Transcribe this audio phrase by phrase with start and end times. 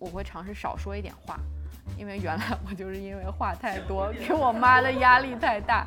[0.00, 1.38] 我会尝试少说一点话，
[1.98, 5.86] 因为原来我就是因为话太多，给我妈的压力太大。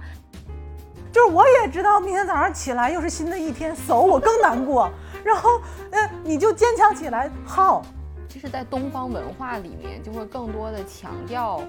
[1.11, 4.87] 就是我也知道，明天早上起来又是新的一天，走我更难过。
[5.25, 5.59] 然后，
[5.91, 7.81] 呃，你就坚强起来，好。
[8.29, 11.59] 其实，在东方文化里面，就会更多的强调，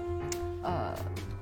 [0.61, 0.93] 呃。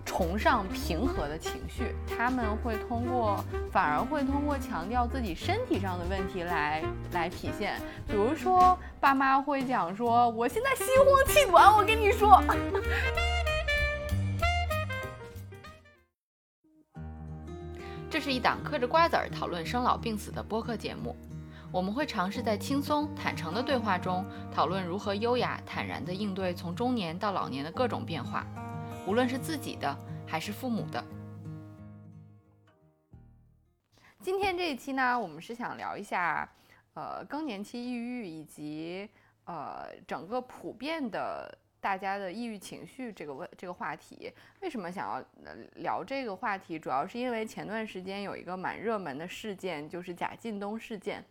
[0.06, 6.84] 崇尚平和的情绪，他们会通过，反而会通过强调自己身体上的问题来
[7.14, 7.82] 来体现。
[8.08, 12.42] 比如说，爸妈会讲说：“我现在心慌气短，我跟你说。
[18.10, 21.18] ”这是一档嗑着瓜子儿讨论生老病死的播客节目，
[21.70, 28.48] 我们会尝试在轻松坦诚的对话中，讨论如何优雅坦然地应对从中年到老年的各种变化。
[29.06, 29.94] 无论是自己的
[30.26, 31.04] 还是父母的，
[34.22, 36.50] 今天这一期呢，我们是想聊一下，
[36.94, 39.10] 呃，更年期抑郁以及
[39.46, 44.32] 呃整个普遍的大家的抑郁情绪这个问这个话题。
[44.62, 45.24] 为什么想要
[45.76, 46.78] 聊这个话题？
[46.78, 51.24] 主要是因为前段时间有一个蛮热门的事件，就是贾进东事件。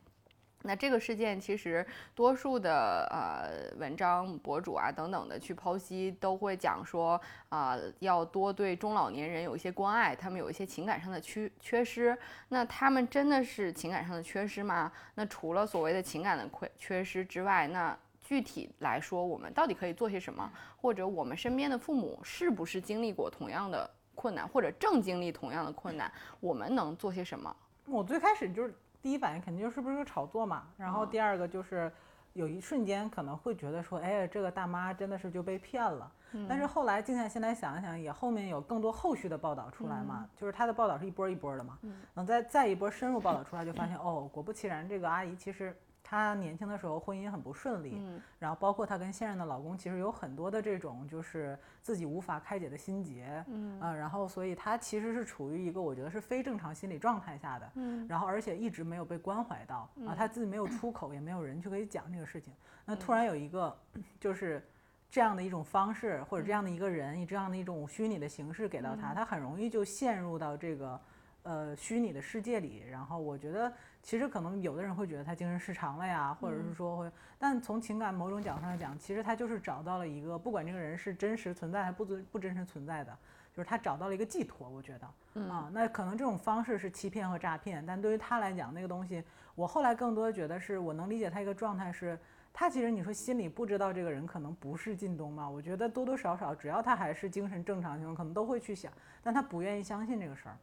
[0.65, 12.17] 那这个事件其实，多数的呃文章博主啊等等的去剖析，都会讲说啊，要多对中老年人有一些关爱，他们有一些情感上的缺缺失。
[12.49, 14.93] 那他们真的是情感上的缺失吗？
[15.15, 20.49] 那除了所谓的情感的缺缺失之外，那具体来说，我们到底可以做些什么？
[20.81, 26.11] 或者我们身边的父母是不是经历过同样的困难，或者正经历同样的困难？
[26.39, 27.55] 我们能做些什么？
[27.87, 28.73] 我最开始就是。
[29.03, 31.91] 第一反应肯定就是不是个炒作嘛，然后第二个就是
[32.33, 36.11] 有一瞬间可能会觉得说，哎，这个大妈真的是就被骗了。
[36.49, 41.79] 但是后来静下心来想一想，也后面有更多后续的报道出来嘛，就是他的报道是一波一波的嘛，
[42.15, 45.77] 等再再一波深入报道出来，就发现哦，果不其然，这个阿姨其实。
[46.03, 53.81] 她年轻的时候婚姻很不顺利，嗯，然后包括她跟现任的老公，其实有很多的这种就是自己无法开解的心结，嗯。
[53.81, 62.53] 啊，然后所以她其实是处于一个我觉得是非正常心理状态下的，嗯，然后而且一直没有被关怀到，啊，她自己没有出口，也没有人去可以讲这个事情，
[62.85, 63.77] 那突然有一个
[64.21, 64.63] 就是
[65.11, 71.01] 这样的一种方式，或者这样的一个人以这样的一种虚拟的形式给到她，她很容易就陷入到这个
[71.43, 73.73] 呃虚拟的世界里，然后我觉得。
[74.05, 77.09] 其实可能有的人会觉得他精神失常了呀，或者是说会，
[77.39, 83.17] 但从情感某种角度上来讲，其实他就是找到了一个，不管这个人是真实存在还不不不真实存在的，
[83.55, 84.69] 就是他找到了一个寄托。
[84.69, 89.23] 我觉得，啊，那可能这种方式是欺骗和诈骗，但对于他来讲，那个东西，
[89.55, 92.19] 我后来更多的觉得是我能理解他一个状态是，
[92.53, 95.49] 他其实你说心里不知道这个人可能不是靳东嘛？
[95.49, 98.93] 我觉得多多少少，只要他还是精神正常情况，可能都会去想，
[99.23, 100.57] 但他不愿意相信这个事儿，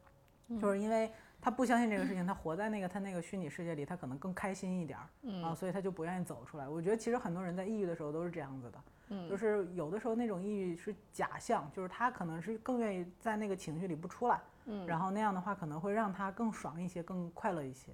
[0.59, 1.11] 就是因为。
[1.41, 5.07] 他不相信这个事情，他活在那个他那个虚拟世界里，他可能更开心一点儿
[5.41, 6.67] 啊，所以他就不愿意走出来。
[6.67, 17.93] 我觉得其实很多人在抑郁的时候都是这样子的，嗯，就是有的时候那种抑郁是假象，就是他可能是更愿意在那个情绪里不出来，嗯，然后那样的话可能会让他更爽一些，更快乐一些，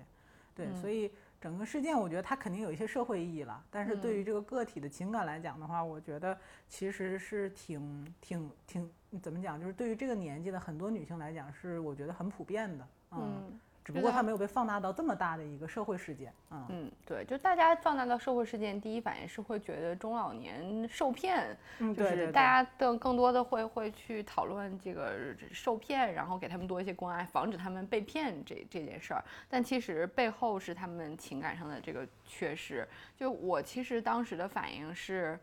[0.56, 6.36] 对，所以整个事件我觉得它肯定有一些社会意义了，但是对于这个个体的情感来讲的话，我觉得
[6.68, 12.88] 其实是挺挺挺怎么讲，就是对于这个年纪的很多女性来讲，是我觉得很普遍的。
[13.12, 16.34] 嗯，只不过它没有被放大到这么大的一个社会事件。
[16.52, 29.24] 嗯嗯，对，就大家放大到社会事件，第一反应是会觉得中老年受骗，就是大家更更多的会会去讨论这个受骗，然后给他们多一些关爱，防止他们被骗这这件事儿。
[29.48, 32.88] 但其实背后是他们情感上的这个缺失。
[33.16, 35.40] 就我其实当时的反应是，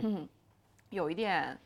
[0.00, 0.28] 嗯
[0.90, 1.58] 有一点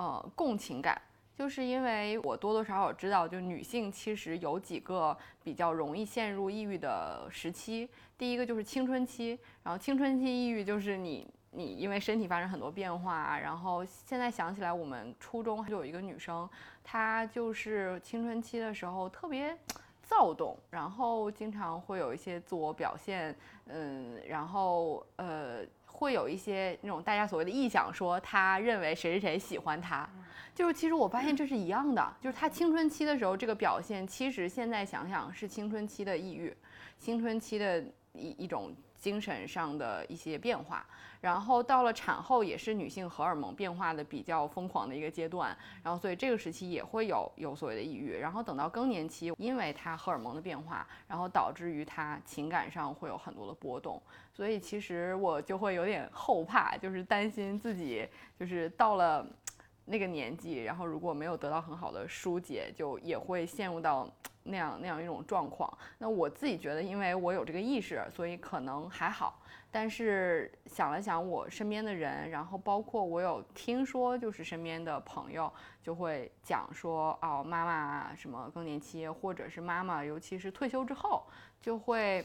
[0.00, 1.00] 呃共情感。
[1.34, 7.88] 就是因为我多多少少知道，就女性其实有几个比较容易陷入抑郁的时期。
[8.18, 16.46] 第一个就是青春期，然后青春期抑郁就是你你因为身体发生很多变化，然后现在想起来，我们初中就有一个女生，
[16.84, 19.56] 她就是青春期的时候特别
[20.02, 23.34] 躁动，然后经常会有一些自我表现，
[23.68, 25.64] 嗯，然后呃。
[26.00, 30.08] 会有一些那种大家所谓的臆想，说他认为谁谁谁喜欢他，
[30.54, 36.56] 就是其实我发现这是一样的，就是他青春期的时候这个表现，其实现在想想是青春期的抑郁，
[36.98, 38.74] 青春期的一一种。
[39.00, 40.86] 精神上的一些变化，
[41.22, 54.00] 然后到了产后也是女性荷尔蒙变化的比较疯狂的一个阶段，然后所以这个时期也会有有所谓的抑郁，然后等到更年期，因为她荷尔蒙的变化，然后导致于她情感上会有很多的波动，
[54.34, 58.06] 所以其实我就会有点后怕，就是担心自己
[58.38, 59.26] 就是到了
[59.86, 64.06] 那个年纪，然后如果没有得到很好的疏解，就也会陷入到。
[64.42, 69.40] 那样那样一种状况，那我自己觉得，因为我有这个意识，所以可能还好。
[69.72, 81.24] 但是想了想我身边的人，然后包括我有听说，就是身边的朋友就会讲说，哦，妈妈什么更年期，或者是妈妈，尤其是退休之后，
[81.60, 82.24] 就会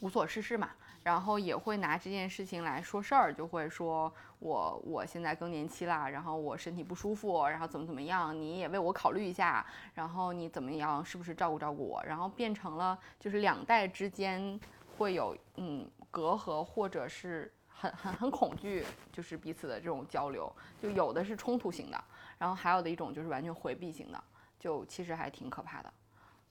[0.00, 0.70] 无所事事嘛，
[1.04, 9.64] 然后也会拿这件事情来说事儿，就会说我我现在更年期啦，然后我身体不舒服，然后怎么怎么样，你也为我考虑一下，
[9.94, 14.58] 然后你怎么样，是不是照顾照顾我，然后变成了就是两代之间
[14.98, 15.88] 会有嗯。
[16.14, 20.48] 隔阂或者是很很很恐惧，就是彼此的这种交流，
[20.80, 22.04] 就有的是冲突型的，
[22.38, 24.24] 然后还有的一种就是完全回避型的，
[24.56, 25.92] 就其实还挺可怕的。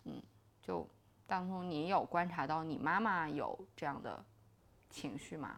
[0.03, 0.21] 嗯，
[0.61, 0.85] 就
[1.25, 4.21] 当中你有观察到你妈妈有这样的
[4.93, 5.57] 情绪吗？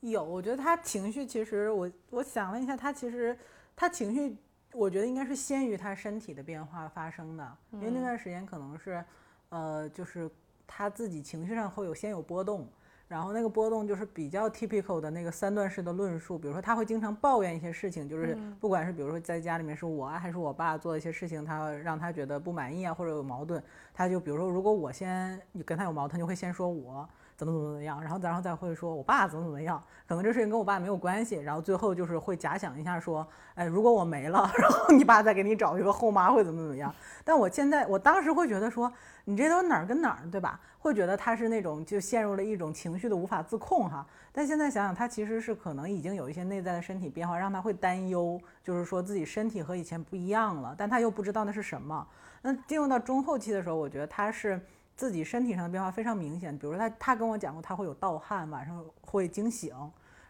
[0.00, 3.36] 有，我觉得他情绪其实我我想了一下，他其实
[3.74, 4.36] 他情绪，
[4.72, 9.04] 我觉得应该是先于他身体的变化发生的，因为那段时间可能是，
[9.48, 10.30] 呃，就是
[10.66, 12.68] 他自己情绪上会有先有波动。
[13.08, 23.62] 然后那个波动就是比较 typical 的那个三段式的论述，比如说他会经常抱怨一些事情，就是不管是比如说在家里面是我啊还是我爸做一些事情，他让他觉得不满意啊或者有矛盾，
[23.92, 27.06] 他就比如说如果我先跟他有矛盾，就会先说我
[27.44, 36.94] 怎么怎么怎么样，然后然后再会说我爸怎么怎么样，可能这事情跟我爸没有关系，然后最后就是会假想一下说，哎，如果我没了， 然后你爸再给你找一个后妈会怎么怎么样？
[37.24, 38.92] 但我现在我当时会觉得说。
[39.24, 40.58] 你这都哪儿跟哪儿，对吧？
[40.80, 44.04] 会觉得他是那种就陷入了一种情绪的无法自控哈。
[44.32, 52.04] 但现在想想，他其实是可能已经有一些内在的身体变化，让他会担忧，就是说自己身体和以前不一样了，但他又不知道那是什么。
[52.42, 54.60] 那进入到中后期的时候，我觉得他是
[54.96, 56.56] 自己身体上的变化非常明显。
[56.56, 59.74] 比如说他他跟我讲过，他会有盗汗，晚上会惊醒，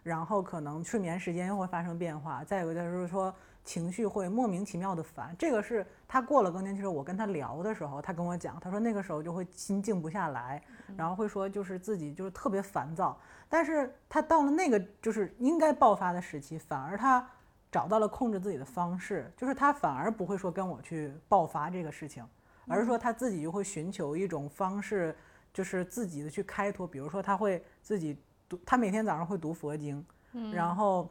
[0.02, 2.42] 然后可能睡眠时间又会发生变化。
[2.44, 3.34] 再有一个就是说。
[3.64, 10.60] 情绪会莫名其妙的烦，这个是他过了更年期时候，我跟他聊的时候，他跟我讲，他说那个时候就会心静不下来，
[10.96, 13.16] 然后会说就是自己就是特别烦躁，
[13.48, 17.24] 但是他到了那个就是应该爆发的时期，反而他
[17.70, 22.26] 找到了控制自己的方式，就是他反而不会说跟我去爆发这个事情，
[22.66, 25.14] 而是说他自己就会寻求一种方式，
[25.52, 28.16] 就是自己的去开脱，比如说他会自己
[28.48, 30.04] 读，他每天早上会读佛经，
[30.52, 31.08] 然后。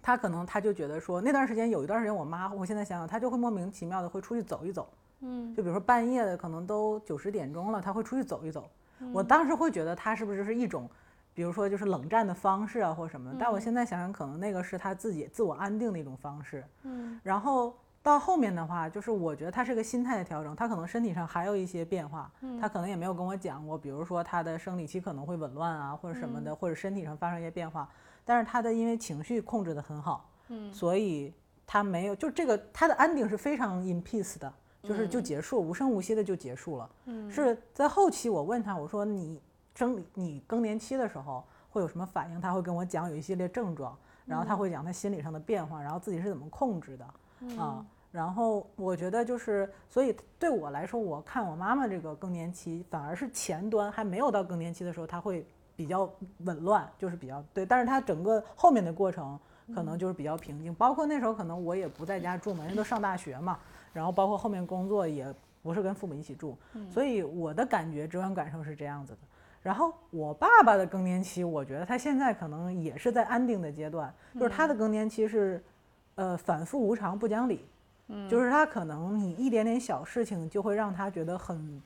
[0.00, 4.88] 他可能他就觉得说那段时间有一段时间我妈，我现在想想，他就会莫名其妙的会出去走一走，
[5.22, 8.70] 嗯，就比如说半夜的可能都九十点钟了，他会出去走一走。
[9.12, 10.88] 我当时会觉得他是不是是一种，
[11.34, 13.34] 比如说就是冷战的方式啊或什么。
[13.40, 16.64] 但我现在想想，可能那个是他自己自我安定的一种方式。
[16.84, 22.30] 嗯，然后到后面的话，就是我觉得他是个心态的调整，他可能身体上还有一些变化，
[22.60, 27.88] 他可能也没有跟我讲过，比如说他的生理期可能会紊乱啊或者什么的，或者身体上发生一些变化。
[28.24, 31.32] 但是他的因为情绪控制的很好，嗯，所以
[31.66, 34.52] 他没有就这个他的 ending 是非常 in peace 的，
[34.82, 39.40] 就是就结束无声无息的就结束了，嗯，是在后期我问他我说你
[39.74, 42.40] 生理你更年期的时候会有什么反应？
[42.40, 47.06] 他会跟我讲有一系列症状，然后他会讲他心理上的变化，然后自己是怎么控制的
[47.58, 47.84] 啊？
[48.10, 55.46] 然后我觉得就是所以对我来说，我看我妈妈这个更年期反而是前端还没有到更年期的时候，她会。
[55.78, 59.38] 比较紊乱，就是比较对，但是她整个后面的过程
[59.72, 63.56] 可能就是比较平静，包括那时候可能我也不在家住嘛，人都上大学嘛，
[63.92, 65.32] 然后包括后面工作也
[65.62, 66.58] 不是跟父母一起住，
[66.90, 69.18] 所以我的感觉直观感受是这样子的。
[69.62, 75.62] 然后我爸爸的更年期，我觉得他现在可能也是在安定的阶段，就是他的更年期是，
[76.18, 77.64] 呃，反复无常不讲理，
[78.08, 81.80] 嗯就是他可能你一点点小事情就会让他觉得很。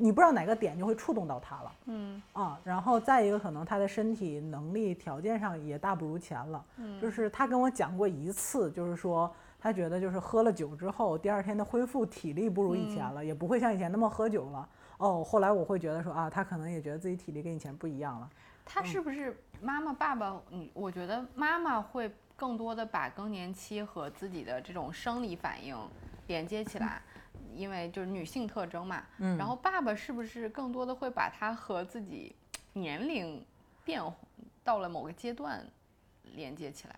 [0.00, 14.68] 你不知道哪个点就会触动到他了，嗯啊，然后再一个可能他的身体能力条件上也大不如前了，嗯，就是他跟我讲过一次，就是说他觉得就是喝了酒之后，第二天的恢复体力不如以前了，也不会像以前那么喝酒了。
[14.98, 18.30] 哦，后来我会觉得说啊，他可能也觉得自己体力跟以前不一样了。
[18.64, 20.40] 他是不是妈妈爸爸？
[20.50, 22.08] 嗯，我觉得妈妈会
[22.38, 25.76] 更多的把更年期和自己的这种生理反应
[26.28, 27.02] 连接起来。
[27.54, 32.36] 因为就是女性特征嘛，嗯，然后爸爸是不是更多的会把它和自己
[32.72, 33.44] 年龄
[33.84, 34.00] 变
[34.62, 35.66] 到了某个阶段
[36.34, 36.96] 连接起来？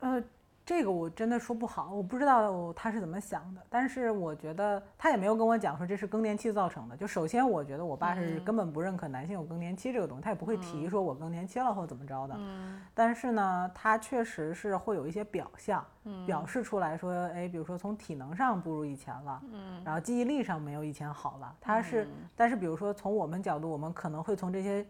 [0.00, 0.22] 呃。
[0.68, 3.62] 这个我真的说不好，我不知道他是怎么想的。
[3.70, 6.94] 但是我觉得他也没有跟我讲说这是更年期造成的。
[6.94, 12.34] 就首先，我觉得我爸是根本不认可男性有更年期这个东西，他也不会提说我更年期了或怎么着的。
[12.36, 12.82] 嗯。
[12.92, 15.82] 但是呢，他确实是会有一些表象，
[16.26, 21.56] 表示出来说，哎，比如说从体能上不如以前了，嗯，然后记忆力上没有以前好了。
[21.62, 22.06] 他是，
[22.36, 24.86] 但是比如说从我们角度，我们可能会从这些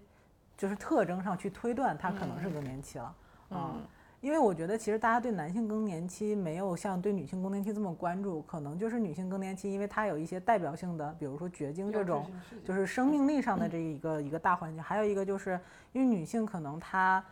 [0.56, 3.14] 就是特征上去推断他可能是更年期了，
[3.50, 3.80] 嗯。
[4.20, 12.28] 因为我觉得其实大家对男性更年期没有像对女性更年期这么关注，可能就是女性更年期，因为它有一些代表性的，比如说绝经这种，
[12.64, 14.82] 就是生命力上的这一个一个大环境。
[14.82, 15.58] 还有一个就是
[15.92, 17.24] 因为女性可能她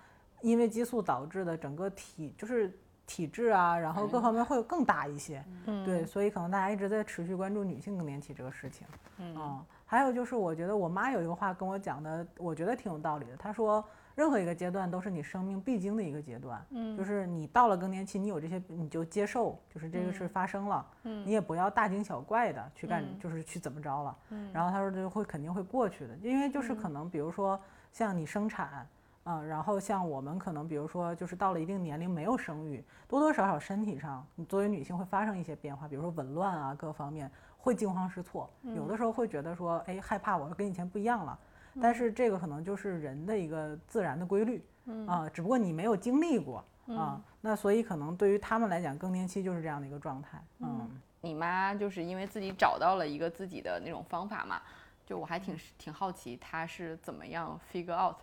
[0.42, 2.72] 因为激素导致的整个体就是
[3.04, 5.44] 体质啊，然后各方面会更大一些。
[5.64, 8.86] 嗯，对，所以可能大家一直在持续关注女性更年期这个事情。
[9.18, 13.36] 嗯，还有就是我觉得我妈有一个话跟我讲的，我觉得挺有道理的。
[13.36, 13.84] 她说。
[14.16, 27.60] 任何一个阶段都是你生命必经的一个阶段，嗯，就是你到了更年期，你有这些你就接受，就是这个事发生了，嗯，你也不要大惊小怪的去干，就是去怎么着了，嗯，然后他说就会肯定会过去的，因为就是可能比如说
[27.92, 28.88] 像你生产，
[29.24, 41.38] 嗯，然后像我们可能比如说就是到了一定年龄没有生育，多多少少身体上你作为女性会发生一些变化，比如说紊乱啊各方面会惊慌失措，有的时候会觉得说哎害怕我跟以前不一样了。
[41.80, 44.64] 但是这个可能就是人的一个自然的规律，
[45.06, 50.42] 啊，只不过你没有经历过啊，那所以可能对于他们来讲，更年期就是这样的一个状态。
[50.60, 50.88] 嗯，
[51.20, 54.62] 你妈就是因为自己找到了一个自己的那种方法嘛，
[55.04, 58.16] 就我还挺挺好奇她是怎么样 figure out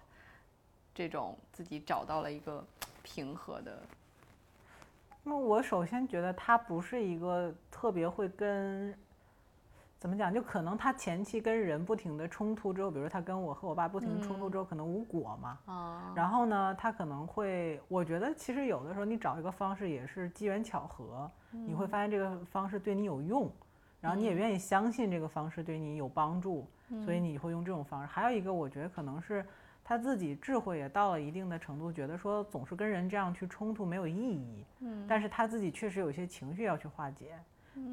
[0.95, 2.65] 这种自己找到了一个
[3.03, 3.81] 平和的。
[5.23, 8.93] 那我首先觉得她不是一个特别会跟。
[10.03, 10.33] 怎么讲？
[10.33, 15.59] 就可能他前期跟人不停的冲突之后，比如他跟我和我爸不停的冲突之后，可能无果嘛。
[15.65, 16.11] 啊。
[16.13, 23.49] 然后呢，他可能会，我觉得其实有的时候你找一个方式也是机缘巧合，你会发现这个方式对你有用，
[24.01, 26.67] 然后你也愿意相信这个方式对你有帮助，
[27.05, 28.07] 所以你会用这种方式。
[28.07, 29.45] 还有一个，我觉得可能是
[29.85, 34.65] 他自己智慧也到了一定的程度，觉得说总是跟人这样去冲突没有意义。
[34.81, 35.05] 嗯。
[35.07, 37.39] 但是他自己确实有些情绪要去化解，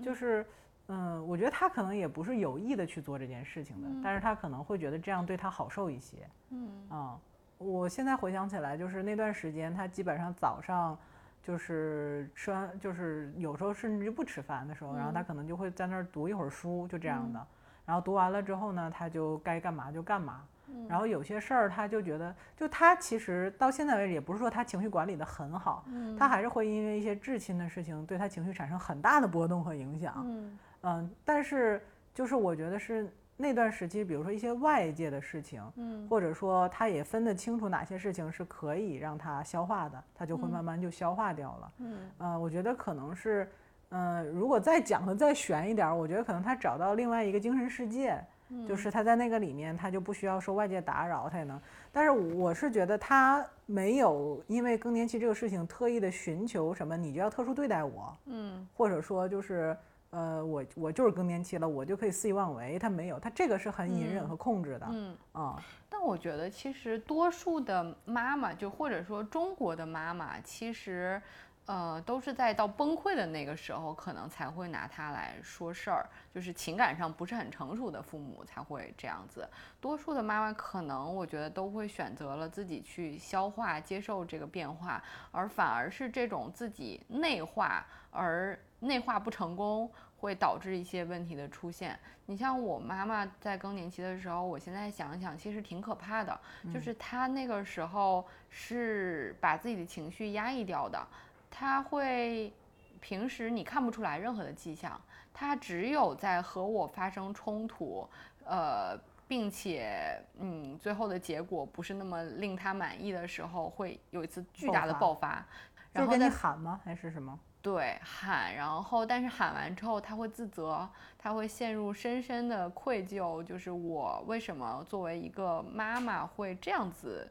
[0.02, 0.45] 就是。
[0.92, 6.28] 嗯，我觉得他可能也不是有意的去做这件事情的，但是他可能会觉得这样对他好受一些。
[6.50, 7.18] 嗯啊，
[7.59, 10.99] 我现在回想起来，就是那段时间，他基本上早上
[11.42, 17.47] 就是吃完，就是有时候甚至就不吃饭的时候，然后他可能就会在那儿读一会儿书，就这样的。
[17.87, 20.42] 然后读完了之后呢，他就该干嘛就干嘛。
[20.88, 25.85] 然后有些事儿，他就觉得，就他其实到现在为止，也不是说他情绪管理的很好，
[26.16, 30.14] 他还是会因为一些至亲的事情，对他情绪产生很大的波动和影响。
[30.25, 30.59] 嗯。
[30.82, 31.80] 嗯，但是
[32.14, 43.50] 就是我觉得是那段时期，比如说一些外界的事情，嗯，或者说他也分得清楚哪些事情是可以让他消化的，他就会慢慢就消化掉了，嗯，呃，我觉得可能是，
[43.90, 48.22] 嗯，如果再讲的再悬一点，我觉得可能他找到另外一个精神世界，
[48.68, 51.58] 就是他在那个里面，他就不需要受外界打扰，他也能。
[51.92, 59.76] 但是我是觉得他没有因为更年期这个事情特意的寻求什么，你就要特殊对待我，嗯，或者说就是。
[60.11, 62.76] 呃，我我就是更年期了，我就可以肆意妄为。
[62.81, 64.88] 他没有，他这个是很隐忍和控制的。
[64.90, 71.23] 嗯啊，但我觉得其实多数的妈妈，就或者说中国的妈妈，其实，
[71.67, 76.09] 呃，都是在到崩溃的那个时候，可能才会拿它来说事儿。
[76.35, 79.49] 就是情感上不是很成熟的父母才会这样子。
[79.81, 85.00] 多数的妈妈可能，我觉得都会选择了自己去消化、接受这个变化，
[85.31, 88.59] 而反而是这种自己内化而。
[88.80, 91.99] 内化不成功会导致一些问题的出现。
[92.26, 96.38] 你像我妈妈在更年期的时候，我现在想想，其实挺可怕的。
[96.72, 101.04] 就是她那个时候是把自己的情绪压抑掉的，
[101.50, 102.52] 她会
[103.00, 105.00] 平时你看不出来任何的迹象，
[105.32, 108.08] 她只有在和我发生冲突，
[108.44, 108.96] 呃，
[109.26, 115.44] 并且嗯，最后的结果不是那么令她满意的时候，会有一次巨大的爆发。
[115.92, 116.80] 然后跟你喊吗？
[116.84, 117.37] 还是什么？
[117.62, 120.88] 对，喊，然后但是喊完之后他会自责，
[121.19, 127.31] 他会陷入深深的愧疚，就是我为什么作为一个妈妈会这样子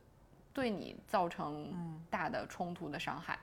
[0.53, 1.73] 对你造成
[2.11, 3.39] 大的冲突的伤害，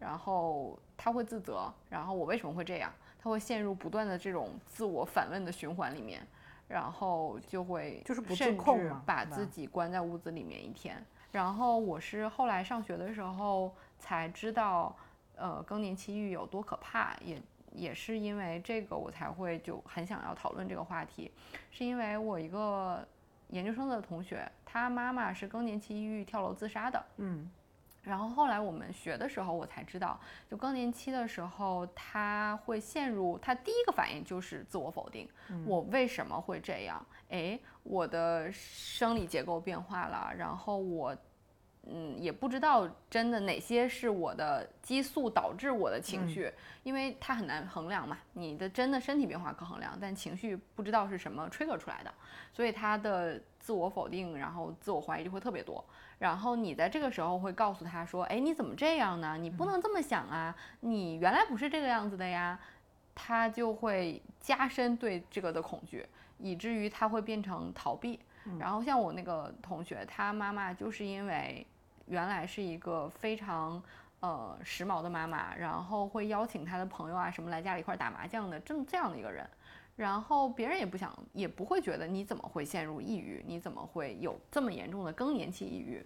[0.00, 2.92] 然后他会自责，然后我为什么会这样？
[3.16, 6.20] 他会陷入不断的这种自我反问的循环里面，
[6.66, 11.00] 然后就会就是不甚至把自己关在屋子里面一天。
[11.30, 14.92] 然后我是后来上学的时候才知道。
[15.36, 21.30] 呃，更年期抑郁有多可怕，也也是因为这个，我才会就很想要讨论这个话题，
[21.70, 23.06] 是因为我一个
[23.48, 27.50] 研究生的同学，他妈妈是更年期抑郁跳楼自杀的，嗯，
[28.02, 35.28] 然后后来我们学的时候，我才知道，就更年期的时候，他会陷入，他第一个反应就是自我否定，
[35.66, 37.04] 我为什么会这样？
[37.30, 41.16] 哎，我的生理结构变化了，然后我。
[41.86, 46.50] 嗯，也不知道真的哪些是我的激素导致我的情绪，
[46.82, 48.18] 因为它很难衡量嘛。
[48.32, 52.12] 你的真的身体变化可衡量，但情绪不知道是什么 trigger 出来的，
[52.54, 55.84] 所以他的自我否定，然后自我怀疑就会特别多。
[56.18, 59.36] 然后你在这个时候会告诉他说：“哎，你怎么这样呢？
[59.36, 60.56] 你不能这么想啊！
[60.80, 62.58] 你原来不是这个样子的呀。”
[63.14, 66.04] 他就会加深对这个的恐惧，
[66.38, 68.18] 以至于他会变成逃避。
[68.58, 71.66] 然后像我那个同学，他妈妈就是因为。
[72.06, 73.82] 原来是一个非常
[74.20, 79.48] 呃时髦的妈妈，然后会邀请她的朋友啊什么来家里一块打麻将的，这么这样的一个人，
[79.96, 86.04] 然后别人也不想，也不会觉得你怎么会陷入抑郁，你怎么会有这么严重的更年期抑郁，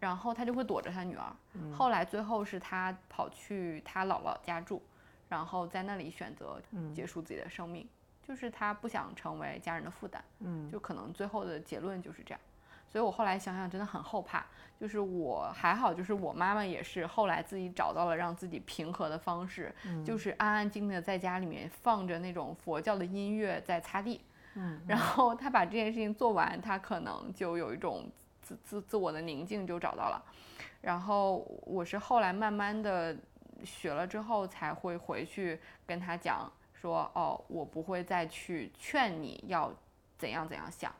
[0.00, 1.36] 然后他就会躲着他女儿。
[1.72, 4.82] 后来最后是他跑去他姥姥家住，
[5.28, 6.60] 然后在那里选择
[6.94, 7.86] 结束自己的生命，
[8.22, 10.24] 就是他不想成为家人的负担。
[10.40, 12.40] 嗯，就可能最后的结论就是这样。
[12.96, 14.42] 所以我后来想想，真的很后怕。
[14.80, 24.22] 就是我还好，就是我妈妈也是后来自己找到了让自己平和的方式，就是安安静静的在家里面放着那种佛教的音乐在擦地。
[24.54, 28.10] 嗯，然后她把这件事情做完，她可能就有一种
[28.40, 30.24] 自自自我的宁静就找到了。
[30.80, 31.36] 然后
[31.66, 33.14] 我是后来慢慢的
[33.62, 39.70] 学了之后，才会回去跟她讲说，哦，我不会再去劝你要
[40.16, 40.90] 怎样怎样想，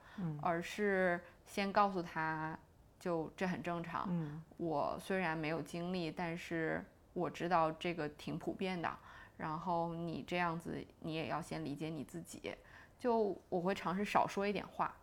[0.42, 1.18] 而是。
[1.46, 2.58] 先告诉他，
[2.98, 4.06] 就这很正常。
[4.10, 8.90] 嗯，我虽然没有经历，但是我知道这个挺普遍的。
[9.36, 12.54] 然后你这样子，你也要先理解你自己。
[12.98, 14.94] 就我会尝试少说一点话，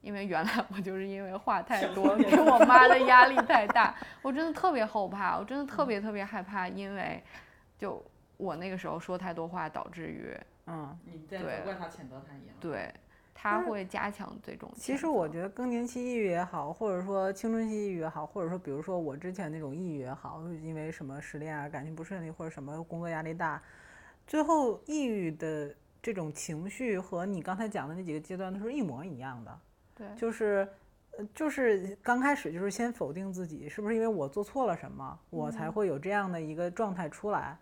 [0.00, 3.94] 因为原来我就是因为话太多，给我妈的压力 太大。
[4.22, 7.22] 我真的特别后怕，我真的特别特别害怕，因为
[7.76, 8.02] 就
[8.38, 10.34] 我那个时候说太多话，导致于
[10.66, 12.56] 嗯，你在责怪他、谴责他一样。
[12.58, 12.92] 对。
[13.34, 14.70] 他会加强这种。
[14.76, 23.62] 其实我觉得更年期抑郁也好，或者说青春期抑郁也好，或者说比如说我之前那种抑郁也好，因为什么失恋啊、感情不顺利或者什么工作压力大，
[24.26, 29.58] 最后抑郁的这种情绪和你刚才讲的那几个阶段都是一模一样的。
[29.94, 30.68] 对，就是
[31.16, 37.50] 呃，就是刚开始就是先否定自己，是不是因为我做错了什么，我才会有这样的一个状态出来？
[37.50, 37.58] 嗯，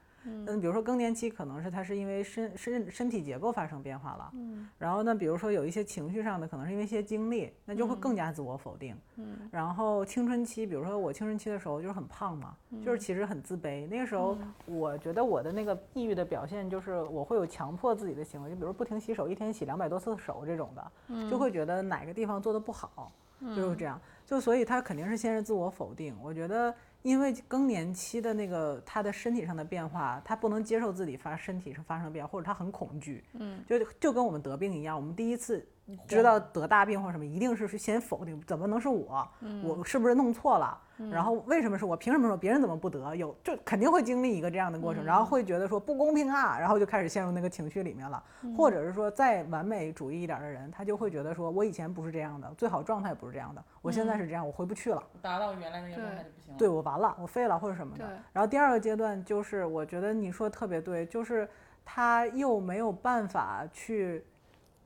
[0.61, 14.37] 比如说更年期可能是他是因为身身身体结构发生变化了，嗯，然后呢，比如说有一些情绪上的，可能是因为一些经历，那就会更加自我否定，嗯，然后青春期，比如说我青春期的时候就是很胖嘛，就是其实很自卑，那个时候
[14.67, 23.11] 我觉得我的那个抑郁的表现就是我会有强迫自己的行为，就比如不停洗手，一天洗两百多次手这种的，就会觉得哪个地方做的不好，
[23.57, 26.75] 就是这样，就所以他肯定是先是自我否定，我觉得。
[27.03, 35.67] 因为更年期的那个他的身体上的变化，他不能接受自己发身体上发生变化，或者他很恐惧，嗯，就就跟我们得病一样，我们第一次。
[36.07, 39.29] 知道得大病或什么，一定是先否定，怎么能是我？
[39.65, 40.81] 我是不是弄错了？
[41.11, 41.97] 然后为什么是我？
[41.97, 43.15] 凭什么说别人怎么不得？
[43.15, 48.23] 有就肯定会经历一个这样的过程，然后会觉得说不公平啊，然后就开始陷入那个情绪里面了。
[48.57, 55.03] 或者是说再完美主义一点的人，他就会觉得说我以前不是这样的，最好状态不是这样的，我现在是这样，我回不去了。
[55.23, 56.59] 达到原来那个状态就不行了。
[56.59, 58.05] 对我完了，我废了或者什么的。
[58.33, 61.49] 然后第二个阶段就是，我觉得你说的特别对，就是
[61.85, 64.25] 他又没有办法去。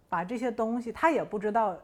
[0.07, 1.77] 把这些东西，他也不知道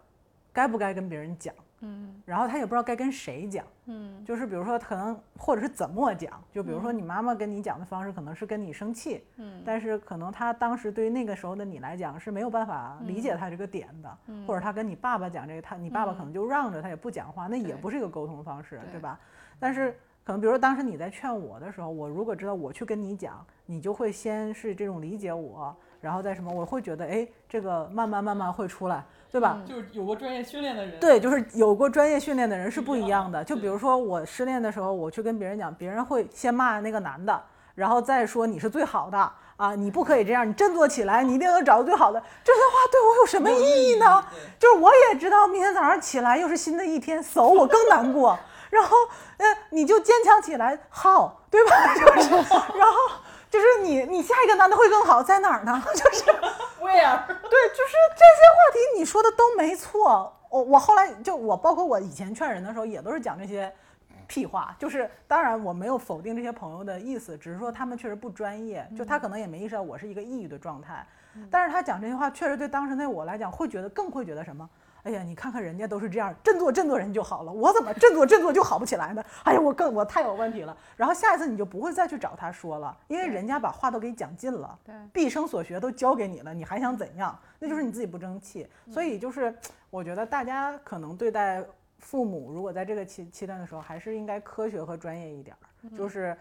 [0.53, 19.19] 该不该跟别人讲，嗯，然后他也不知道该跟谁讲，嗯，就是比如说可能或者是怎么讲，就比如说你妈妈跟你讲的方式可能是跟你生气，嗯，但是可能他当时对于那个时候的你来讲是没有办法理解他这个点的，或者他跟你爸爸讲这个，他你爸爸可能就让着他也不讲话，那也不是一个沟通方式，对吧？
[19.59, 25.75] 但是可能比如说当时你在劝我的时候，我如果知道我去跟你讲，你就会先是这种理解我。
[26.01, 29.61] 然后再什么，我会觉得，哎，这个慢慢慢慢会出来，对吧？
[29.67, 30.99] 就是有过专业训练的人。
[30.99, 33.45] 对，就是有过专业训练的人是不一样的。
[33.45, 37.43] 就比如说我失恋的时候，我去跟别人讲，别人会先骂那个男的，
[37.75, 42.23] 然后再说你是最好的啊，你不可以这样，你振作起来，你一定能找到最好的。
[42.43, 44.25] 这些话对我有什么意义呢？
[44.59, 48.39] 就是我也知道，明天早上起来又是新的一天，走我更难过。
[48.71, 48.97] 然后，
[49.37, 51.73] 呃，你就坚强起来，好，对吧？
[51.95, 52.31] 就是，
[52.79, 53.21] 然后。
[53.51, 55.83] 就是你，你下一个男的会更好，在哪儿呢？
[55.93, 56.25] 就是，
[56.81, 57.27] where？
[57.27, 60.33] 对，就是这些话题你说的都没错。
[60.49, 63.73] 我我后来就我包括我以前劝人的时候也都是讲这些
[64.27, 64.75] 屁话。
[64.79, 68.89] 就是当然我没有否定这些朋友的意思，只是说他们确实不专业。
[68.97, 71.05] 就他可能也没意识到我是一个抑郁的状态，
[71.51, 74.69] 但是他讲这些话确实对当时那我来讲会觉得更会觉得什么？
[75.03, 79.25] 哎呀，你看看人家都是这样，振作振作人就好了，我怎么振作振作就好不起来呢？
[79.45, 80.77] 哎呀，我更我太有问题了。
[80.97, 87.39] 然后下一次你就不会再去找他说了，因为人家把话都给讲尽了，对，毕生所学都教给你了，你还想怎样？
[87.59, 88.67] 那就是你自己不争气。
[88.91, 89.55] 所以就是
[89.89, 91.65] 我觉得大家可能对待
[91.99, 96.37] 父母如果在这个期期段的时候，还是应该科学和专业一点儿，就是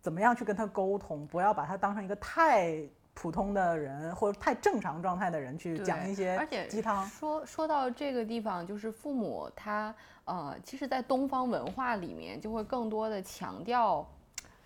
[0.00, 2.76] 怎么样去跟他沟通，不要把他当成一个太
[3.20, 7.06] 普通的人或者太正常状态的人去讲一些鸡汤。
[7.06, 14.10] 说说到这个地方，就是父母他呃，其实，在东方文化里面，就会更多的强调，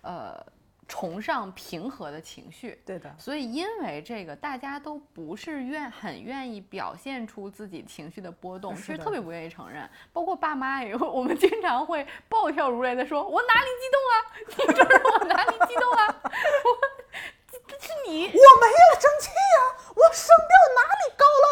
[0.03, 0.41] 呃。
[0.87, 3.11] 崇尚平和的情绪，对的。
[3.17, 9.89] 所以因为这个，大家都不是愿很愿意表现出自己情绪的波动，其实特别不愿意承认。
[10.13, 14.15] 包括爸妈也会，我们经常会暴跳如雷的说：“我哪里激动啊？
[14.47, 16.31] 你就是我哪里激动了？
[18.05, 19.57] 我是你，我没有生气呀，
[19.95, 21.45] 我声调哪里高了？”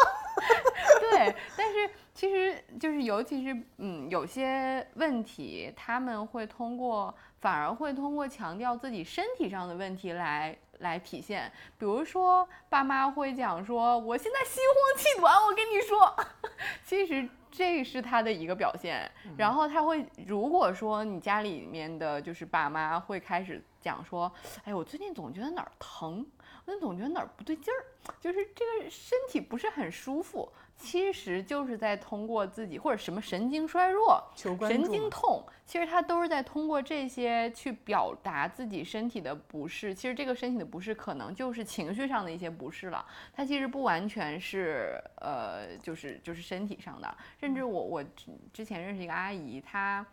[1.10, 7.14] 对，但是其实就是，尤其是嗯，有些问题他们会通过。
[7.40, 16.16] 反而会通过强调自己身体上的问题来来体现，比如说爸妈会讲说我现在心慌气短，我跟你说，
[16.82, 19.10] 其实这是他的一个表现。
[19.36, 24.32] 然后他会，如果说你家里面的就是爸妈会开始讲说，
[24.64, 26.24] 哎，我最近总觉得哪儿疼，
[26.66, 27.80] 我总觉得哪儿不对劲儿，
[28.20, 30.50] 就是这个身体不是很舒服。
[30.76, 39.94] 其实就是在通过自己或者什么神经衰弱、神经痛，其实他都是在通过这些去表达自己身体的不适。
[39.94, 47.16] 其实这个身体的不适可能就是情绪上的一些不适了，它其实不完全是呃，就是就是身体上的。
[47.38, 48.04] 甚至我我
[48.52, 50.04] 之前认识一个阿姨，她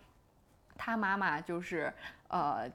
[0.78, 1.92] 她妈妈就是
[2.28, 2.72] 呃，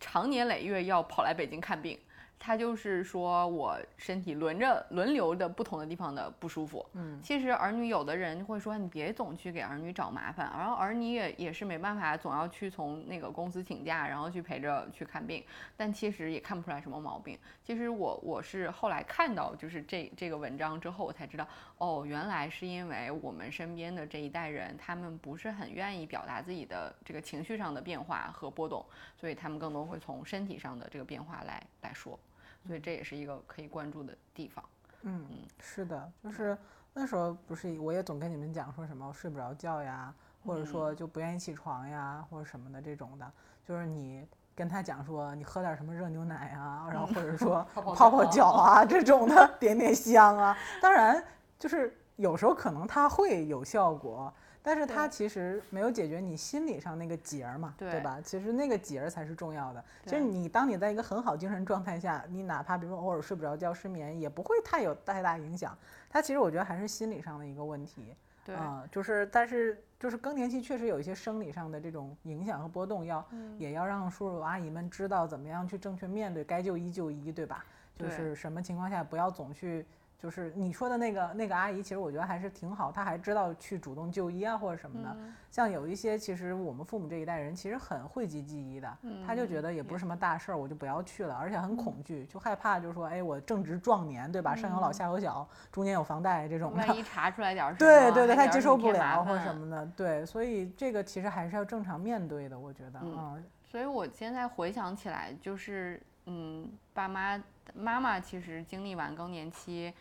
[0.00, 1.96] 长年累月要跑来北京看病。
[2.44, 15.44] 他就是说我身体轮着轮流的不同的地方的不舒服，嗯，其实儿女有的人会说你别总去给儿女找麻烦，然后儿女也也是没办法，总要去从那个公司请假，然后去陪着去看病，
[15.76, 17.38] 但其实也看不出来什么毛病。
[17.62, 21.46] 其实我我是后来看到就是这这个文章之后，我才知道
[21.78, 28.84] 哦，原来是因为我们身边的这一代人，他们不是很愿意表达自己的这个情绪上的变化和波动，
[29.16, 32.18] 所以他们更多会从身体上的这个变化来来说。
[32.66, 34.64] 所以这也是一个可以关注的地方。
[35.02, 36.56] 嗯嗯，是的，就是
[36.94, 40.14] 那时候不是我也总跟你们讲说什么睡不着觉呀，
[40.46, 43.32] 或者说就不愿意起床呀，或者什么的这种的，
[43.64, 51.22] 就是你跟他讲说你喝点什么热牛奶啊，然后或者说 泡泡脚啊这种的点点香啊，当然
[51.58, 54.32] 就是有时候可能它会有效果。
[54.62, 58.20] 但是它其实没有解决你心理上那个结儿嘛，对吧？
[58.22, 59.84] 其实那个结儿才是重要的。
[60.06, 65.76] 其实你当你在一个很好精神状态下，你哪怕比如说偶尔睡不着觉、失眠，也不会太有太大影响。
[66.08, 68.14] 它其实我觉得还是心理上的一个问题。
[68.44, 68.56] 对，
[68.90, 73.24] 就是但是就是更年期确实有一些生理上的这种影响和波动，要
[73.58, 77.64] 也要让叔叔阿姨们知道怎么样去正确面对，该就医就医，对吧？
[77.98, 79.84] 就是什么情况下不要总去。
[80.22, 85.16] 就是你说的那个那个阿姨，其实我觉得还是挺好，她还知道去主动就医啊或者什么的。
[85.50, 94.54] 像有一些，其实我们父母这一代人其实很讳疾忌医的，他就觉得也不是什么大事儿，我就不要去了，而且很恐惧，就害怕，就是说，哎，我正值壮年，对吧？
[94.54, 103.36] 上有老下有小，中间有房贷这种的，万一 查出来点什么，对对对，他接受不了或者什么的，对，所以这个其实还是要正常面对的，我觉得啊。
[103.64, 107.42] 所以我现在回想起来，就是嗯，爸妈。
[107.74, 109.92] 妈妈其实经历完更年期，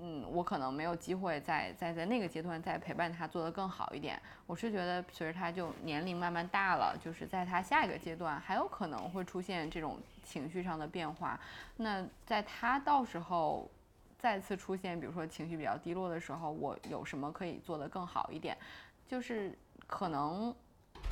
[0.00, 4.20] 嗯，我可能没有机会再再在那个阶段再陪伴她做得更好一点。
[4.46, 11.38] 我是觉得随着她就年龄慢慢大了，就是在她下一个阶段还有可能会出现这种情绪上的变化。
[11.76, 13.70] 那在她到时候
[14.18, 18.56] 再次出现，比如说情绪比较低落的时候，我有什么可以做得更好一点？
[19.06, 20.54] 就是可能。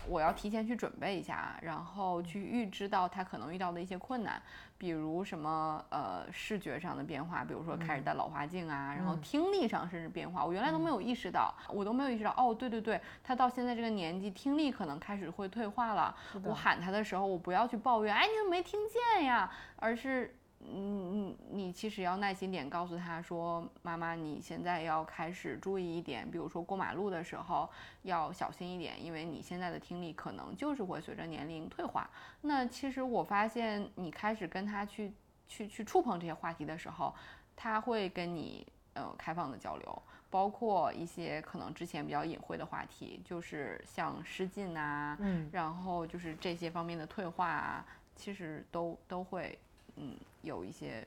[0.08, 4.40] 我要提前去准备一下，然后去预知到他可能遇到的一些困难，
[4.78, 16.14] 比如什么呃视觉上的变化，比如说开始戴老花镜啊，然后听力上甚至变化，我原来都没有意识到，我都没有意识到，哦，对对对，他到现在这个年纪，听力可能开始会退化了。
[16.44, 19.50] 我喊他的时候，我不要去抱怨，哎，你怎么没听见呀？
[19.76, 20.35] 而是。
[20.60, 27.68] 嗯嗯，你其实要耐心点，告诉他说：“妈妈，你现在要开始注意一点，比如说过马路的时候
[28.02, 32.08] 要小心一点，因为你现在的听力可能就是会随着年龄退化。”
[32.42, 35.12] 那其实我发现，你开始跟他去
[35.46, 37.14] 去去触碰这些话题的时候，
[37.54, 49.56] 他会跟你呃开放的交流，包括一些可能之前比较隐晦的话题，就是像失禁啊，嗯，然后就是这些方面的退化啊，其实都都会。
[49.98, 50.14] 嗯，
[50.46, 51.06] 有一些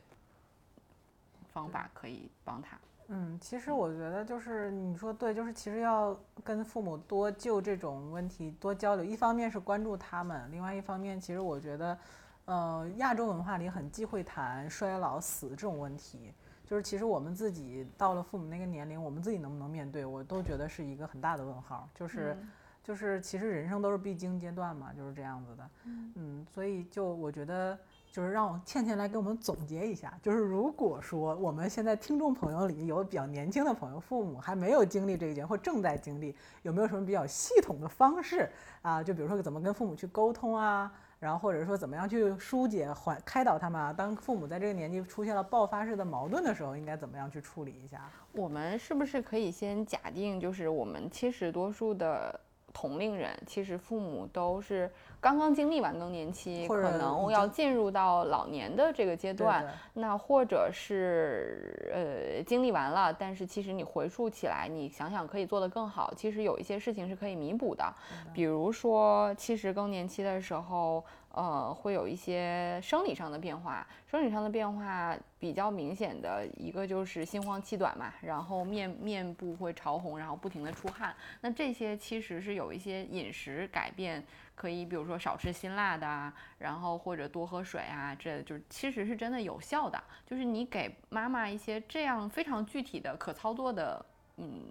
[1.52, 2.78] 方法可以帮他。
[3.08, 9.04] 嗯，其实我觉得就是你说对，就是其实要跟父母多就这种问题多交流。
[9.04, 11.98] 一方面是关注他们，另外一方面，其实我觉得，
[12.44, 16.32] 呃，亚洲文化里很忌讳谈衰老、死这种问题。
[16.64, 21.88] 就是其实我们自己到了父母那个年龄，我们自己能不能面对，我都觉得是一个很大的问号。
[21.92, 22.36] 就是，
[22.84, 25.70] 就是其实人生都是必经阶段嘛，就是这样子的。
[26.14, 27.76] 嗯，所以就我觉得，
[28.10, 38.50] 就是让倩倩来给我们总结一下，就是如果说我们现在听众朋友里有比较年轻的朋友，父母还没有经历这一件或正在经历，有没有什么比较系统的方式
[38.82, 39.02] 啊？
[39.02, 40.92] 就比如说怎么跟父母去沟通啊？
[41.20, 43.92] 然后或者说怎么样去疏解、缓开导他们啊？
[43.92, 48.10] 当父母在这个年纪出现了爆发式的矛盾的时候，应该怎么样去处理一下？
[48.32, 52.40] 我们是不是可以先假定，就是我们七十多数的
[52.72, 59.66] 同龄人，其实父母都是刚刚经历完更年期，可能要进入到老年的这个阶段。
[59.94, 66.12] 那或者是呃经历完了，但是其实你回溯起来，你想想可以做得更好。
[66.16, 67.84] 其实有一些事情是可以弥补的，
[68.32, 71.04] 比如说其实更年期的时候。
[71.32, 81.14] 呃，会有一些生理上的变化，生理上的变化比较明显的一个就是心慌气短嘛，然后面面部会潮红，然后不停的出汗。
[81.40, 84.24] 那这些其实是有一些饮食改变，
[84.56, 90.02] 可以比如说少吃辛辣的，然后或者多喝水啊，这就其实是真的有效的。
[90.26, 94.04] 就是你给妈妈一些这样非常具体的可操作的，
[94.38, 94.64] 嗯，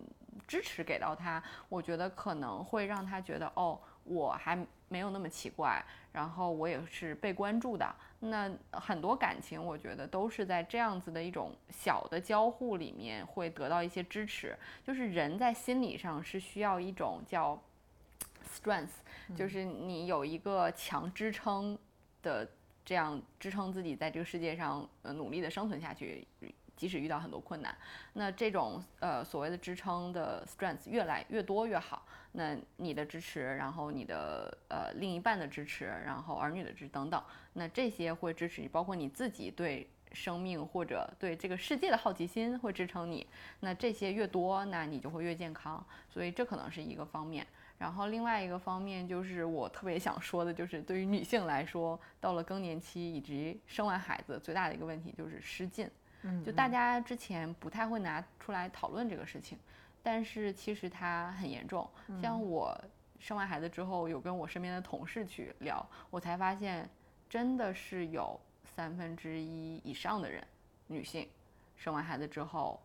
[0.46, 4.58] 支持给到她，我觉得可能会让她觉得哦，我还
[4.90, 5.82] 没有那么奇怪。
[6.12, 14.58] 然后我也是被关注的，那很多感情，我觉得都是在这样子的一种小的交互里面会得到一些支持。
[14.84, 17.62] 就是人在心理上是需要一种叫
[18.44, 18.90] strength，
[19.36, 21.78] 就是你有一个强支撑
[22.24, 22.50] 的，
[22.84, 26.28] 这样支撑自己在这个世界上呃努力的生存下去。
[26.80, 27.78] 即使遇到很多困难，
[28.14, 32.06] 那这种呃所谓的支撑的 strength 越来越多越好。
[32.32, 43.28] 那你的支持，然后你的呃另一半的支持，然后儿女的支持等等，那这些会支持你，包括你自己对生命或者对这个世界的好奇心会支撑你。
[43.60, 45.86] 那这些越多，那你就会越健康。
[46.10, 47.46] 所以这可能是一个方面。
[47.80, 55.90] 然后另外一个方面就是我特别想说的，就是对于女性来说，到了更年期以及生完孩子，最大的一个问题就是失禁。
[56.24, 59.58] 嗯，就大家之前不太会拿出来讨论这个事情，
[60.04, 61.90] 但是其实它很严重。
[62.22, 62.80] 像我
[63.20, 66.90] 生完孩子之后，有跟我身边的同事去聊，我才发现，
[67.30, 70.46] 真的是有三分之一以上的人，
[70.88, 71.28] 女性
[71.76, 72.82] 生完孩子之后，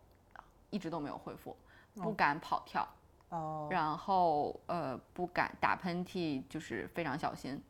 [0.70, 1.56] 一直都没有恢复，
[1.94, 2.88] 不敢跑跳，
[3.30, 7.60] 哦，然后呃不敢打喷嚏，就是非常小心。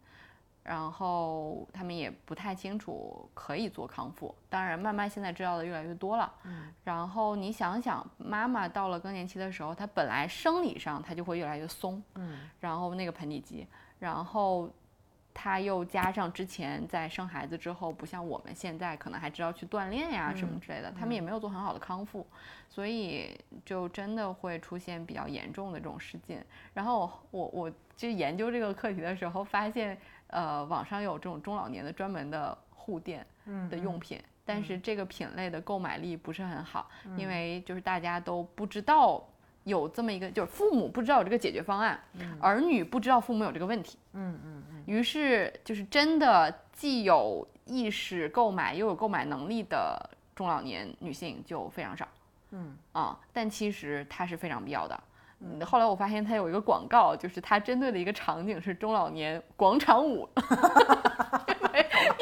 [0.64, 6.32] 然后他们也不太清楚可以做康复，当然慢慢现在知道的越来越多了。
[6.44, 13.66] 嗯，然后你想想，妈妈到了更年期的时候，她本来生理上她就会越来越松，嗯，然后那个盆底肌，
[13.98, 14.70] 然后
[15.34, 22.26] 她又加上之前在生孩子之后，不像我们现在可能还知道去锻炼呀什么之类的，他们也没有做很好的康复，
[22.70, 26.42] 所以就真的会出现比较严重的这种失禁。
[26.72, 29.98] 然后我我就研究这个课题的时候发现。
[30.28, 33.24] 呃，网上有这种中老年的专门的护垫
[33.70, 39.22] 的用品，但是这个品类的购买力不是很好，因为就是大家都不知道
[39.64, 41.98] 有这么一个，就是父母不知道有这个解决方案，
[42.40, 52.06] 儿女不知道父母有这个问题，嗯嗯嗯，于是就是真的既有意识购买又有购买能力的中老年女性就非常少，
[52.50, 52.76] 嗯。
[52.92, 55.00] 啊，但其实它是非常必要的。
[55.64, 60.28] 后来我发现它有一个广告，就是它针对的一个场景是中老年广场舞，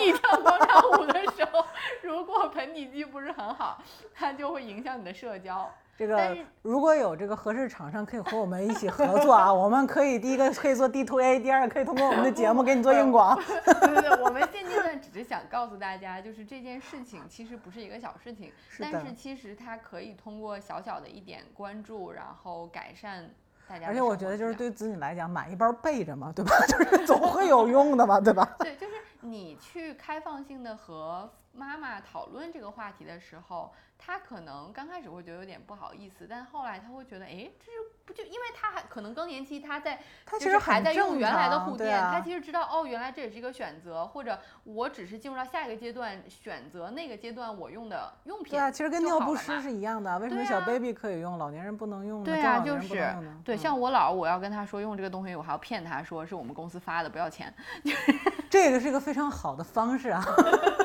[0.06, 1.64] 你跳广场舞的时候，
[2.02, 3.82] 如果盆底肌不是很好，
[4.14, 5.70] 它就会影响你的社交。
[5.94, 13.36] 这个如果有这个合适厂商可以和我们一起合作啊， 我们可以第一个可以做 D to A，第二个可以通过我们的节目给你做硬广。
[13.64, 23.30] 对对对，我们现阶段只是想告诉大家，就是这件事情其实不是一个小事情，但是其实它可以通过小小的一点关注，然后改善
[23.68, 23.86] 大家。
[23.86, 26.52] 而且我觉得就是对子女来讲，买一包备着嘛，对吧？
[26.66, 28.48] 就是总会有用的嘛，对吧？
[28.60, 33.72] 对，就是你去开放性的和妈妈讨论这个话题的时候。
[34.04, 48.50] 她可能刚开始会觉得有点不好意思，但后来她会觉得，哎，这是不就因为她还可能更年期，她在她其实还在用原来的护垫，她其实知道哦，原来这也是一个选择，或者我只是进入到下一个阶段，选择那个阶段我用的用品。
[48.50, 52.24] 对啊，其实跟尿不湿是一样的，为什么小 baby 可以用，老年人不能用呢？
[52.24, 57.54] 对啊，就是对，像我姥，我要跟他说用这个东西，我还要骗他说是我们公司发的，不要钱。
[58.50, 60.20] 这个是一个非常好的方式啊。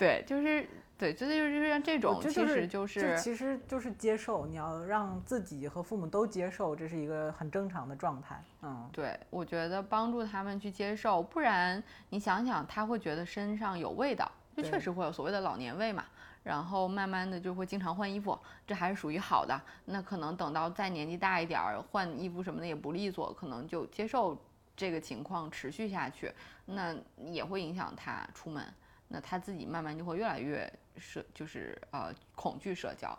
[0.00, 0.66] 对，就是。
[1.00, 8.44] 对，就是就是像这种，其实就是其实就是接受，你要让自己和父母都接受，这是一个很正常的状态。
[8.60, 16.04] 嗯，对，我觉得帮助他们去接受，不然你想想，他会觉得身上有味道，就确实会有所谓的老年味嘛。
[16.42, 19.58] 然后慢慢的就会经常换衣服，这还是属于好的。
[19.86, 24.36] 那可能等到再年纪大一点儿，换衣服什么的也不利索，可能就接受
[24.76, 26.30] 这个情况持续下去，
[26.66, 28.62] 那也会影响他出门。
[29.12, 33.18] 那他自己慢慢就会越来越社，就是呃恐惧社交，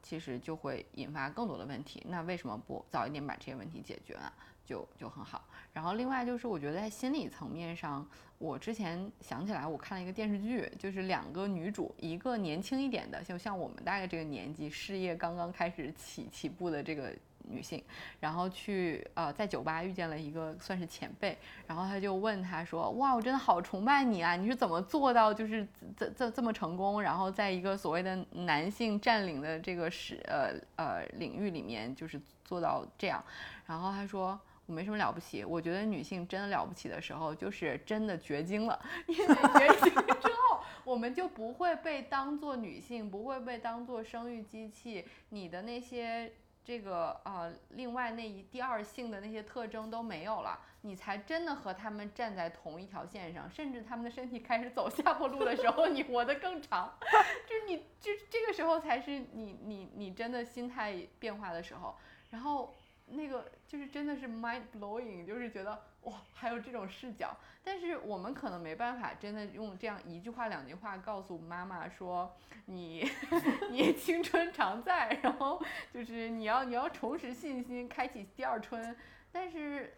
[0.00, 2.00] 其实就会引发更多的问题。
[2.08, 4.32] 那为什么不早一点把这些问题解决呢？
[4.64, 5.44] 就就很好。
[5.72, 17.12] 然后另外就是我觉得在心理层面上，我之前想起来我看了一个电视剧，就是两个女主，一个年轻一点的，就像我们大概这个年纪，事业刚刚开始起起步的这个。
[17.48, 17.82] 女性，
[18.20, 24.34] 然后去呃在酒吧遇见了一个算是前辈，然后他就问他说：“哇，我真的好崇拜你啊！
[24.34, 27.00] 你是怎么做到就是这这这么成功？
[27.02, 33.22] 然后在一个所谓的男性占领的这个是呃呃领域里面，就是做到这样？”
[33.66, 38.78] 然后他说：“我没什么了不起，我觉得女性真的了不起的时候，就是真的绝经了。
[39.06, 46.32] 因为绝经之后，我们就不会被当做女性，不会被当做生育机器，你的那些。”
[46.64, 56.96] 这个呃，另外那一第二性的那些特征都没有了，你才真的和他们站在同一条线上，甚至他们的身体开始走下坡路的时候，你活得更长，
[57.46, 61.94] 就是你就这个时候才是你你你真的心态变化的时候，
[62.30, 62.74] 然后
[63.08, 65.80] 那个就是真的是 mind blowing，就是觉得。
[66.04, 72.34] 哇，还有这种视角，但是我们可能没办法真的用这样一句话、两句话告诉妈妈说
[72.66, 73.10] 你
[73.70, 75.62] 你青春常在，然后
[75.92, 78.96] 就是你要你要重拾信心，开启第二春。
[79.32, 79.94] 但是，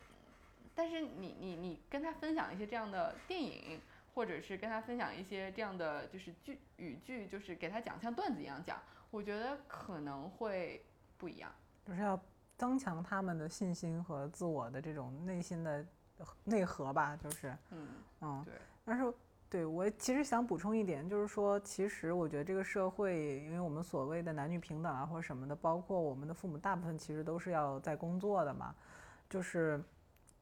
[0.74, 3.80] 但是你你你跟他分享一些这样的电影，
[4.14, 10.82] 或者是跟他分享一些这样的就是句语句，就是给他讲像段子一样讲，我觉得可能会
[11.18, 11.52] 不一样，
[11.86, 12.18] 就是要
[12.56, 15.84] 增强他们的信心和自我的这种内心的。
[16.44, 17.88] 内核吧，就是，嗯
[18.22, 18.54] 嗯，对，
[18.86, 19.12] 但是
[19.50, 28.74] 对我其实想补充一点，就是说，其实我觉得这个社会，因为我们所谓的男女平等啊，或者什么的，包括我们的父母，大部分其实都是要在工作的嘛，
[29.28, 29.78] 就是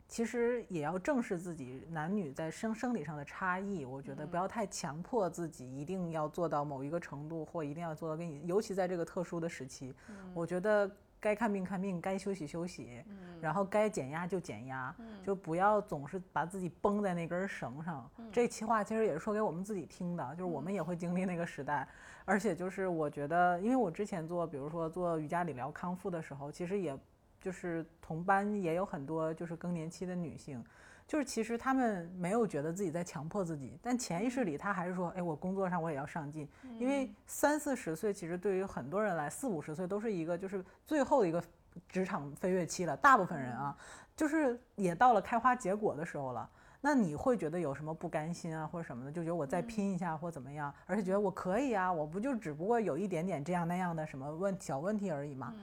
[0.07, 9.92] 其实也要正视自己男女在生生理上的差异，我觉得不要太强迫自己一定要做到某一个程度，或一定要做到跟你，尤其在这个特殊的时期，
[10.33, 10.88] 我觉得。
[11.25, 13.03] 该看病看病，该休息休息，
[13.41, 18.11] 然后该减压就减压，就不要总是把自己绷在那根绳上。
[18.31, 21.89] 这期话其实也是说给我们自己听的，就是我们也会经历那个时代，
[22.27, 26.95] 而且就是我觉得，因为我之前做，比如说做瑜伽理疗康复的时候，其实也
[27.41, 30.63] 就是同班也有很多就是更年期的女性。
[31.07, 36.49] 就是其实他们没有觉得自己在强迫自己，但潜意识里他还是说，哎，我工作上我也要上进。
[36.79, 41.43] 因为三四十岁其实对于很多人来，四五十岁都是一个就是最后的一个
[41.88, 42.97] 职场飞跃期了。
[42.97, 43.77] 大部分人啊，
[44.17, 46.49] 就是也到了开花结果的时候了。
[46.81, 55.55] 那你会觉得有什么不甘心啊，或者什么的，就觉得我再拼一下或怎么样，而且觉得我可以啊，我不就只不过有一点点这样那样的什么问小问题而已嘛。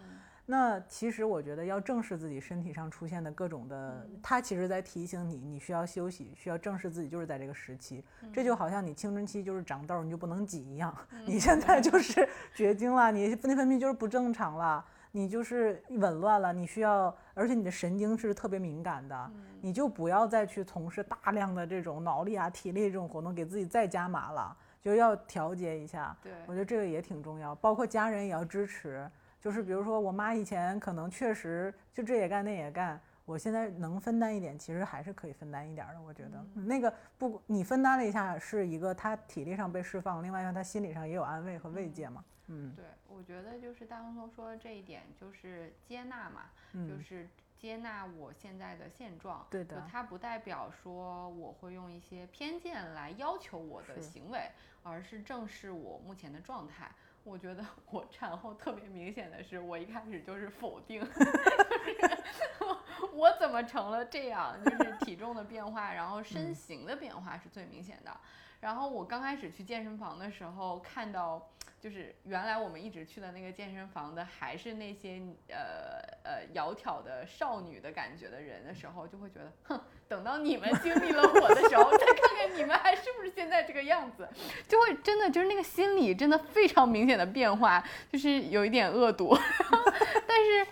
[0.45, 8.03] 那其实我觉得要正视自己身体上出现的各种的，它其实在提醒你，你需要休息，需要正视自己，就是在这个时期。
[8.33, 10.93] 这就好像你青春期就是长痘，你就不能挤一样。
[11.25, 26.17] 你现在就是绝经了，你内分泌就是不正常了，你就是紊乱了，你需要，而且你的神经是特别敏感的，你就不要再去从事大量的这种脑力啊、体力这种活动，给自己再加码了，就要调节一下。
[26.21, 29.09] 对，我觉得这个也挺重要，包括家人也要支持。
[29.41, 36.01] 就是比如说，我妈以前可能确实就这也干那也干，我现在能分担一点，其实还是可以分担一点的。
[36.01, 42.23] 我觉得那个不，你分担了一下，是一个她体力上被释放，另外让她心理上也有安慰和慰藉嘛。
[42.47, 46.43] 嗯，对，我觉得就是大红松说的这一点，就是接纳嘛，
[46.87, 47.27] 就是
[47.57, 49.43] 接纳我现在的现状。
[49.49, 54.39] 对的，它不代表说我会用一些偏见来要求我的行为，
[54.83, 56.91] 而是正视我目前的状态。
[57.23, 64.55] 我觉得我产后特别明显的是，我一开始就是否定， 就是我怎么成了这样？
[64.63, 68.11] 就是体重的变化，然后身形的变化是最明显的。
[68.59, 84.27] 然后我刚开始去健身房的时候，看到就是原来我们一直去的那个健身房的，还是那些呃呃窈窕的少女的感觉的人的时候，就会觉得，哼，等到你们经历了我的时候，再看看你们还是不是现在这个样子，
[84.67, 89.37] 就会真的就是那个心理真的非常明显的变化，就是有一点恶毒，
[90.27, 90.67] 但是，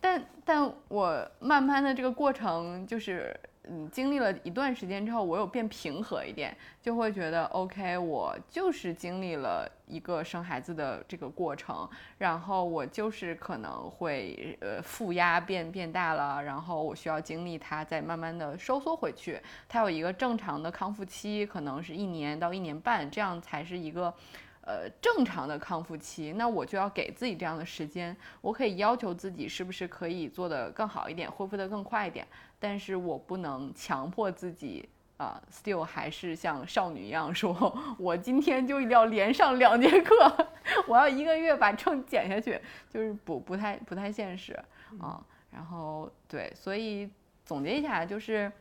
[0.00, 3.38] 但但我慢慢的这个过程就是。
[3.68, 19.38] 嗯，经历了一段时间之后，我有变平和一点，就会觉得 OK，我就是经历了一个生孩子的这个过程，然后我就是可能会呃负压变变大了，然后我需要经历它再慢慢的收缩回去，
[19.68, 24.12] 它有一个正常的康复期，可能是一年到一年半，这样才是一个
[24.62, 28.16] 呃正常的康复期，那我就要给自己这样的时间。
[28.40, 32.26] 我可以要求自己是不是可以做得更好一点，恢复得更快一点，
[32.60, 40.48] 但是我不能强迫自己啊，still 还是像少女一样说，我今天就一定要连上两节课，
[40.86, 44.52] 我要一个月把秤减下去，就是不不太不太现实
[45.00, 45.20] 啊。
[45.50, 47.10] 然后对，所以
[47.44, 48.52] 总结一下就是。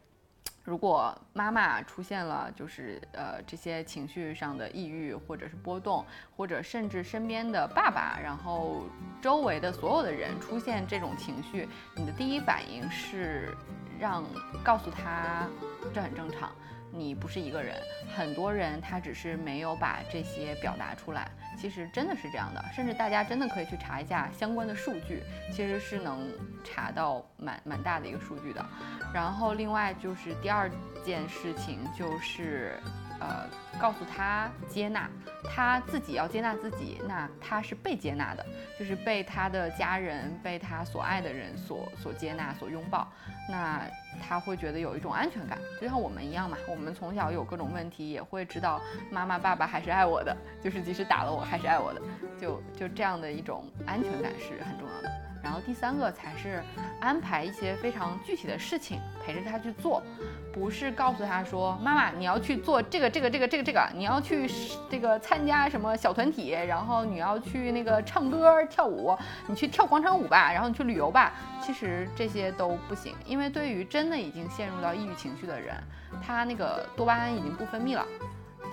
[0.63, 8.83] 如果妈妈出现了就是呃这些情绪上的抑郁或者是波动，或者甚至身边的爸爸，然后
[9.19, 13.55] 周围的所有的人出现这种情绪，你的第一反应是
[13.99, 14.23] 让
[14.63, 15.47] 告诉他
[15.91, 16.51] 这很正常，
[16.91, 17.75] 你不是一个人，
[18.15, 21.31] 很多人他只是没有把这些表达出来。
[21.57, 25.21] 其实真的是这样的，甚至大家真的可以去查一下相关的数据，
[25.51, 26.27] 其实是能
[26.63, 28.65] 查到蛮蛮大的一个数据的。
[29.13, 30.69] 然后另外就是第二
[31.03, 32.79] 件事情就是，
[33.19, 33.45] 呃，
[33.79, 35.09] 告诉他接纳，
[35.43, 38.45] 他自己要接纳自己，那他是被接纳的，
[38.77, 43.07] 就是被他的家人、被他所爱的人所所接纳、所拥抱。
[43.49, 43.81] 那
[44.21, 46.57] 他会觉得有一种安全感，就像我们一样嘛。
[46.67, 48.79] 我们从小有各种问题，也会知道
[49.11, 52.01] 妈妈、爸爸还是爱我的，就是即使打了我还是爱我的，
[52.39, 55.28] 就就这样的一种安全感是很重要的。
[55.43, 56.61] 然后第三个才是
[56.99, 60.03] 安排一些非常具体的事情陪着他去做，
[60.51, 64.49] 不是告诉他说妈妈你要去做这个这个这个这个这个，你要去
[64.89, 69.17] 这个参加什么小团体，然后你要去那个唱歌跳舞，
[69.47, 71.33] 你去跳广场舞吧，然后你去旅游吧。
[71.61, 75.75] 其实这些都不行，因为对于真的已经陷入到抑郁情绪的人，
[76.21, 78.05] 他那个多巴胺已经不分泌了，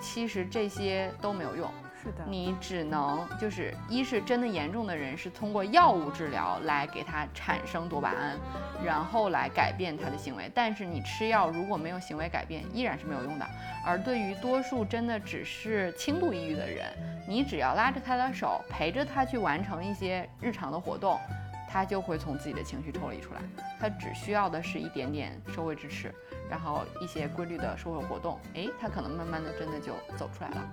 [0.01, 1.69] 其实这些都没有用。
[2.03, 8.37] 是的你只能就是一是真的严重的人是通过药物治疗来给他产生多巴胺，
[8.85, 10.49] 然后来改变他的行为。
[10.53, 13.47] 但是你吃药如果没有行为改变，依然是没有用的。
[13.85, 16.85] 而对于多数真的只是轻度抑郁的人，
[17.27, 21.19] 你只要拉着他的手，陪着他去完成一些日常的活动，
[21.67, 23.41] 他就会从自己的情绪抽离出来。
[23.79, 26.13] 他只需要的是一点点社会支持，
[26.49, 30.69] 然后一些规律的社会活动，诶，他可能慢慢的真的就走出来了。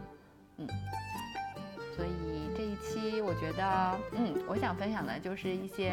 [0.58, 0.68] 嗯。
[1.96, 5.90] 所以这一期我觉得，嗯，我想分享的就是一些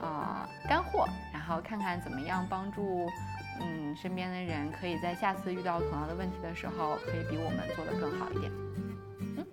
[0.00, 3.08] 啊干货，然后看看怎么样帮助，
[3.60, 8.50] 嗯，身边的人可以在下次遇到同样的问题的时候，可以比我们做得更好一点。
[9.36, 9.46] 嗯。